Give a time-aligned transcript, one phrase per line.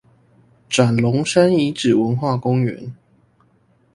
[0.67, 2.93] 斬龍山遺址文化公園